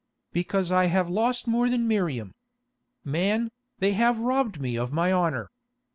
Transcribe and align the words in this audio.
"Because 0.33 0.71
I 0.71 0.85
have 0.85 1.11
lost 1.11 1.45
more 1.47 1.69
than 1.69 1.87
Miriam. 1.87 2.33
Man, 3.03 3.51
they 3.77 3.91
have 3.91 4.17
robbed 4.17 4.59
me 4.59 4.75
of 4.75 4.91
my 4.91 5.13
honour. 5.13 5.51